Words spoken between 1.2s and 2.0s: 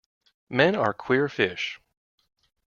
fish.